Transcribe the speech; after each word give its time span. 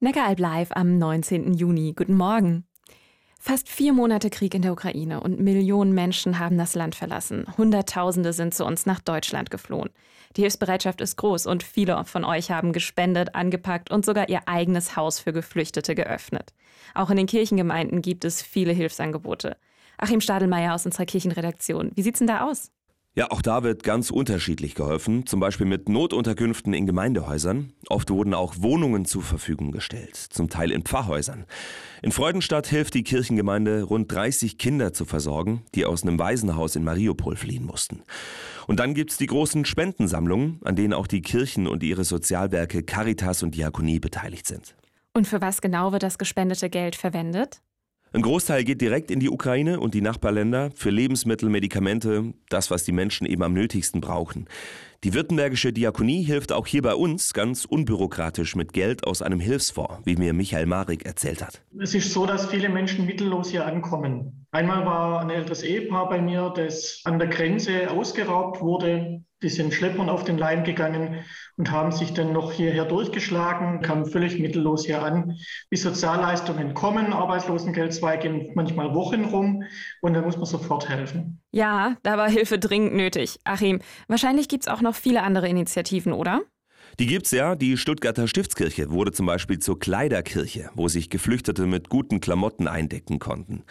Neckaralb 0.00 0.38
live 0.38 0.70
am 0.76 0.96
19. 0.96 1.54
Juni. 1.54 1.92
Guten 1.92 2.14
Morgen. 2.14 2.64
Fast 3.40 3.68
vier 3.68 3.92
Monate 3.92 4.30
Krieg 4.30 4.54
in 4.54 4.62
der 4.62 4.70
Ukraine 4.70 5.20
und 5.20 5.40
Millionen 5.40 5.92
Menschen 5.92 6.38
haben 6.38 6.56
das 6.56 6.76
Land 6.76 6.94
verlassen. 6.94 7.46
Hunderttausende 7.58 8.32
sind 8.32 8.54
zu 8.54 8.64
uns 8.64 8.86
nach 8.86 9.00
Deutschland 9.00 9.50
geflohen. 9.50 9.90
Die 10.36 10.42
Hilfsbereitschaft 10.42 11.00
ist 11.00 11.16
groß 11.16 11.46
und 11.46 11.64
viele 11.64 12.04
von 12.04 12.24
euch 12.24 12.52
haben 12.52 12.72
gespendet, 12.72 13.34
angepackt 13.34 13.90
und 13.90 14.04
sogar 14.04 14.28
ihr 14.28 14.46
eigenes 14.46 14.94
Haus 14.94 15.18
für 15.18 15.32
Geflüchtete 15.32 15.96
geöffnet. 15.96 16.54
Auch 16.94 17.10
in 17.10 17.16
den 17.16 17.26
Kirchengemeinden 17.26 18.00
gibt 18.00 18.24
es 18.24 18.40
viele 18.40 18.72
Hilfsangebote. 18.72 19.56
Achim 19.96 20.20
Stadelmeier 20.20 20.76
aus 20.76 20.86
unserer 20.86 21.06
Kirchenredaktion. 21.06 21.90
Wie 21.96 22.02
sieht's 22.02 22.20
denn 22.20 22.28
da 22.28 22.48
aus? 22.48 22.70
Ja, 23.18 23.32
auch 23.32 23.42
da 23.42 23.64
wird 23.64 23.82
ganz 23.82 24.12
unterschiedlich 24.12 24.76
geholfen, 24.76 25.26
zum 25.26 25.40
Beispiel 25.40 25.66
mit 25.66 25.88
Notunterkünften 25.88 26.72
in 26.72 26.86
Gemeindehäusern. 26.86 27.72
Oft 27.88 28.10
wurden 28.10 28.32
auch 28.32 28.54
Wohnungen 28.60 29.06
zur 29.06 29.24
Verfügung 29.24 29.72
gestellt, 29.72 30.14
zum 30.14 30.48
Teil 30.48 30.70
in 30.70 30.82
Pfarrhäusern. 30.82 31.44
In 32.00 32.12
Freudenstadt 32.12 32.68
hilft 32.68 32.94
die 32.94 33.02
Kirchengemeinde, 33.02 33.82
rund 33.82 34.12
30 34.12 34.56
Kinder 34.56 34.92
zu 34.92 35.04
versorgen, 35.04 35.64
die 35.74 35.84
aus 35.84 36.04
einem 36.04 36.16
Waisenhaus 36.20 36.76
in 36.76 36.84
Mariupol 36.84 37.34
fliehen 37.34 37.64
mussten. 37.64 38.04
Und 38.68 38.78
dann 38.78 38.94
gibt's 38.94 39.16
die 39.16 39.26
großen 39.26 39.64
Spendensammlungen, 39.64 40.60
an 40.62 40.76
denen 40.76 40.92
auch 40.92 41.08
die 41.08 41.20
Kirchen 41.20 41.66
und 41.66 41.82
ihre 41.82 42.04
Sozialwerke 42.04 42.84
Caritas 42.84 43.42
und 43.42 43.56
Diakonie 43.56 43.98
beteiligt 43.98 44.46
sind. 44.46 44.76
Und 45.12 45.26
für 45.26 45.40
was 45.40 45.60
genau 45.60 45.90
wird 45.90 46.04
das 46.04 46.18
gespendete 46.18 46.70
Geld 46.70 46.94
verwendet? 46.94 47.62
Ein 48.12 48.22
Großteil 48.22 48.64
geht 48.64 48.80
direkt 48.80 49.10
in 49.10 49.20
die 49.20 49.28
Ukraine 49.28 49.80
und 49.80 49.92
die 49.92 50.00
Nachbarländer 50.00 50.70
für 50.74 50.90
Lebensmittel, 50.90 51.50
Medikamente, 51.50 52.32
das, 52.48 52.70
was 52.70 52.84
die 52.84 52.92
Menschen 52.92 53.26
eben 53.26 53.42
am 53.42 53.52
nötigsten 53.52 54.00
brauchen. 54.00 54.46
Die 55.04 55.14
württembergische 55.14 55.72
Diakonie 55.72 56.24
hilft 56.24 56.50
auch 56.50 56.66
hier 56.66 56.82
bei 56.82 56.92
uns 56.92 57.32
ganz 57.32 57.64
unbürokratisch 57.64 58.56
mit 58.56 58.72
Geld 58.72 59.06
aus 59.06 59.22
einem 59.22 59.38
Hilfsfonds, 59.38 60.00
wie 60.04 60.16
mir 60.16 60.32
Michael 60.32 60.66
Marik 60.66 61.06
erzählt 61.06 61.40
hat. 61.40 61.62
Es 61.78 61.94
ist 61.94 62.12
so, 62.12 62.26
dass 62.26 62.46
viele 62.46 62.68
Menschen 62.68 63.06
mittellos 63.06 63.48
hier 63.50 63.64
ankommen. 63.64 64.44
Einmal 64.50 64.84
war 64.84 65.20
ein 65.20 65.30
älteres 65.30 65.62
Ehepaar 65.62 66.08
bei 66.08 66.20
mir, 66.20 66.52
das 66.56 67.00
an 67.04 67.20
der 67.20 67.28
Grenze 67.28 67.92
ausgeraubt 67.92 68.60
wurde. 68.60 69.22
Die 69.40 69.50
sind 69.50 69.72
Schleppern 69.72 70.08
auf 70.08 70.24
den 70.24 70.36
Leim 70.36 70.64
gegangen 70.64 71.24
und 71.56 71.70
haben 71.70 71.92
sich 71.92 72.12
dann 72.12 72.32
noch 72.32 72.50
hierher 72.50 72.84
durchgeschlagen, 72.84 73.82
kamen 73.82 74.06
völlig 74.06 74.40
mittellos 74.40 74.84
hier 74.84 75.00
an. 75.04 75.36
Die 75.70 75.76
Sozialleistungen 75.76 76.74
kommen, 76.74 77.12
Arbeitslosengeld 77.12 77.94
2 77.94 78.16
gehen 78.16 78.50
manchmal 78.56 78.94
Wochen 78.94 79.26
rum 79.26 79.62
und 80.02 80.14
da 80.14 80.22
muss 80.22 80.36
man 80.36 80.46
sofort 80.46 80.88
helfen. 80.88 81.40
Ja, 81.52 81.96
da 82.02 82.16
war 82.18 82.28
Hilfe 82.28 82.58
dringend 82.58 82.94
nötig. 82.94 83.38
Achim, 83.44 83.78
wahrscheinlich 84.08 84.48
gibt 84.48 84.64
es 84.64 84.68
auch 84.68 84.80
noch 84.80 84.87
viele 84.94 85.22
andere 85.22 85.48
Initiativen, 85.48 86.12
oder? 86.12 86.42
Die 86.98 87.06
gibt's 87.06 87.30
ja. 87.30 87.54
Die 87.54 87.76
Stuttgarter 87.76 88.26
Stiftskirche 88.26 88.90
wurde 88.90 89.12
zum 89.12 89.26
Beispiel 89.26 89.60
zur 89.60 89.78
Kleiderkirche, 89.78 90.70
wo 90.74 90.88
sich 90.88 91.10
Geflüchtete 91.10 91.66
mit 91.66 91.88
guten 91.88 92.20
Klamotten 92.20 92.66
eindecken 92.66 93.20
konnten. 93.20 93.62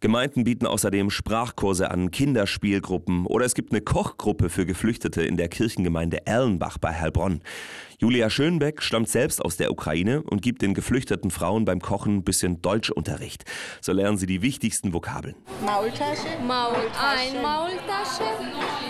Gemeinden 0.00 0.44
bieten 0.44 0.66
außerdem 0.66 1.10
Sprachkurse 1.10 1.90
an, 1.90 2.12
Kinderspielgruppen 2.12 3.26
oder 3.26 3.46
es 3.46 3.54
gibt 3.54 3.72
eine 3.72 3.80
Kochgruppe 3.80 4.48
für 4.48 4.64
Geflüchtete 4.64 5.22
in 5.22 5.36
der 5.36 5.48
Kirchengemeinde 5.48 6.24
Erlenbach 6.26 6.78
bei 6.78 6.94
Heilbronn. 6.94 7.42
Julia 8.00 8.30
Schönbeck 8.30 8.80
stammt 8.80 9.08
selbst 9.08 9.44
aus 9.44 9.56
der 9.56 9.72
Ukraine 9.72 10.22
und 10.22 10.40
gibt 10.40 10.62
den 10.62 10.72
geflüchteten 10.72 11.32
Frauen 11.32 11.64
beim 11.64 11.80
Kochen 11.80 12.18
ein 12.18 12.22
bisschen 12.22 12.62
Deutschunterricht. 12.62 13.44
So 13.80 13.92
lernen 13.92 14.16
sie 14.16 14.26
die 14.26 14.40
wichtigsten 14.40 14.92
Vokabeln. 14.92 15.34
Maultasche. 15.66 16.28
Maul. 16.46 16.76
Ein 16.96 17.42
Maultasche. 17.42 18.22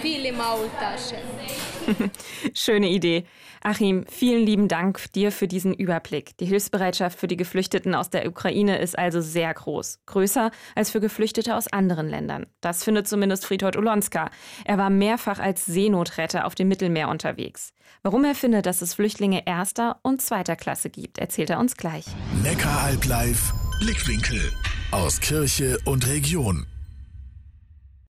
Viele 0.03 0.31
Maultaschen. 0.35 1.19
Schöne 2.55 2.91
Idee. 2.91 3.25
Achim, 3.63 4.05
vielen 4.09 4.47
lieben 4.47 4.69
Dank 4.69 5.13
dir 5.15 5.33
für 5.33 5.49
diesen 5.49 5.75
Überblick. 5.75 6.37
Die 6.39 6.47
Hilfsbereitschaft 6.47 7.19
für 7.19 7.27
die 7.27 7.37
Geflüchteten 7.37 7.95
aus 7.95 8.11
der 8.11 8.29
Ukraine 8.29 8.79
ist 8.79 8.97
also 8.97 9.21
sehr 9.21 9.53
groß. 9.53 10.01
Größer 10.07 10.51
als 10.75 10.91
für 10.91 11.01
Geflüchtete 11.01 11.57
aus 11.57 11.67
anderen 11.67 12.09
Ländern. 12.09 12.47
Das 12.61 12.85
findet 12.85 13.09
zumindest 13.09 13.47
Friedhold 13.47 13.77
Olonska. 13.77 14.31
Er 14.65 14.79
war 14.79 14.91
mehrfach 14.91 15.39
als 15.39 15.65
Seenotretter 15.65 16.47
auf 16.47 16.55
dem 16.55 16.69
Mittelmeer 16.69 17.09
unterwegs. 17.09 17.73
Warum 18.03 18.25
er 18.25 18.35
findet, 18.35 18.67
dass 18.67 18.83
es 18.83 18.95
Flüchtlinge 18.99 19.47
erster 19.47 20.01
und 20.03 20.21
zweiter 20.21 20.57
Klasse 20.57 20.91
gibt, 20.91 21.19
erzählt 21.19 21.51
er 21.51 21.61
uns 21.61 21.77
gleich. 21.77 22.05
Neckaralb 22.43 23.05
live, 23.05 23.55
Blickwinkel 23.79 24.41
aus 24.91 25.21
Kirche 25.21 25.79
und 25.85 26.09
Region. 26.09 26.67